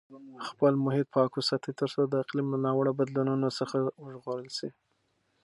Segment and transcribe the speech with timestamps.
[0.47, 4.69] خپل محیط پاک وساتئ ترڅو د اقلیم له ناوړه بدلونونو څخه وژغورل شئ.